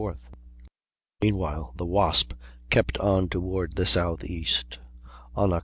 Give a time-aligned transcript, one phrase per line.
[0.01, 0.31] 4th.
[1.21, 2.33] Meanwhile the Wasp
[2.71, 4.79] kept on toward the southeast.
[5.35, 5.59] On Oct.